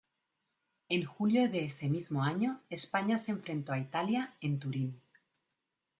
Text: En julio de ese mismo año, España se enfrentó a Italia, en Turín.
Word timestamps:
En 0.89 1.05
julio 1.05 1.47
de 1.47 1.63
ese 1.65 1.87
mismo 1.87 2.23
año, 2.23 2.63
España 2.71 3.19
se 3.19 3.33
enfrentó 3.33 3.71
a 3.71 3.77
Italia, 3.77 4.33
en 4.41 4.57
Turín. 4.57 4.99